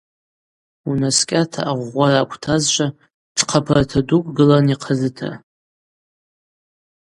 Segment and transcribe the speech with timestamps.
[0.89, 2.87] Унаскӏьата агъвгъвара аквтазшва
[3.35, 5.29] тшхъапарта дукӏ гылан йахъазыта.